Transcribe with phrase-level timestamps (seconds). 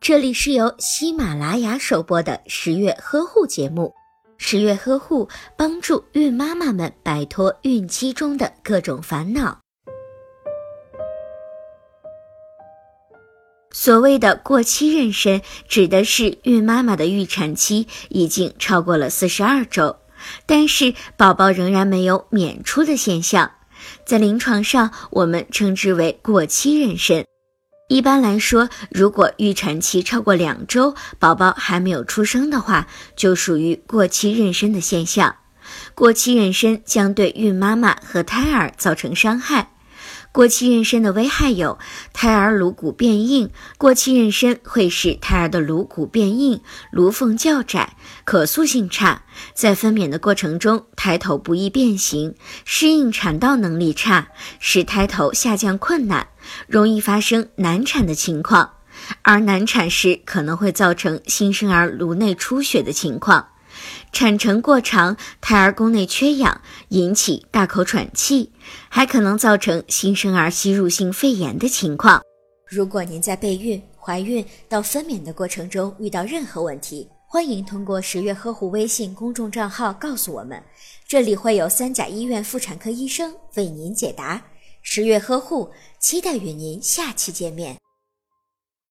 [0.00, 3.92] 这里是由喜马拉雅首播的十月呵护节目。
[4.36, 9.58] 十月呵护帮助孕妈妈们摆脱孕期中的各种烦恼。
[13.72, 19.96] 所谓的过期妊娠，指的是孕妈妈的预产期已经超过了四十二周，
[20.46, 23.50] 但是宝宝仍然没有娩出的现象，
[24.04, 27.24] 在临床上我们称之为过期妊娠。
[27.88, 35.36] 一般来说，如果预产期超过两周，宝宝还没有出生的话，就属于过期妊娠的现象。
[35.94, 39.73] 过期妊娠将对孕妈妈和胎儿造成伤害。
[40.34, 41.78] 过期妊娠的危害有：
[42.12, 46.60] 胎儿颅骨变硬，过期妊娠会使胎儿的颅骨变硬，
[46.90, 49.22] 颅缝较窄，可塑性差，
[49.54, 52.34] 在分娩的过程中，胎头不易变形，
[52.64, 54.26] 适应产道能力差，
[54.58, 56.26] 使胎头下降困难，
[56.66, 58.72] 容易发生难产的情况，
[59.22, 63.50] 而难产时可能会造成新生儿颅内出血的情况。
[64.14, 68.52] 产程过长，胎儿宫内缺氧，引起大口喘气，
[68.88, 72.22] 还可能造成新生儿吸入性肺炎的情况。
[72.70, 80.62] 如果您在备孕、怀孕到分娩的过程中遇到任何问题，欢迎通过十月呵护微信公众账号告诉我们，
[81.08, 84.40] 这里会有三甲医院妇产科医生为您解答。
[84.82, 87.83] 十月呵护，期待与您下期见面。